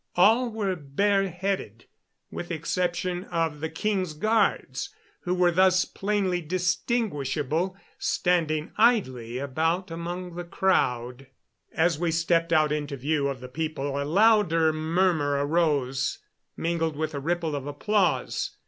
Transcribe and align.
All 0.15 0.49
were 0.49 0.75
bareheaded, 0.75 1.85
with 2.31 2.47
the 2.47 2.55
exception 2.55 3.25
of 3.25 3.59
the 3.59 3.69
king's 3.69 4.15
guards, 4.15 4.89
who 5.19 5.35
were 5.35 5.51
thus 5.51 5.85
plainly 5.85 6.41
distinguishable, 6.41 7.77
standing 7.99 8.71
idly 8.79 9.37
about 9.37 9.91
among 9.91 10.33
the 10.33 10.43
crowd. 10.43 11.27
As 11.71 11.99
we 11.99 12.09
stepped 12.09 12.51
out 12.51 12.71
into 12.71 12.97
view 12.97 13.27
of 13.27 13.41
the 13.41 13.47
people 13.47 14.01
a 14.01 14.03
louder 14.03 14.73
murmur 14.73 15.33
arose, 15.45 16.17
mingled 16.57 16.95
with 16.97 17.13
a 17.13 17.19
ripple 17.19 17.55
of 17.55 17.67
applause. 17.67 18.57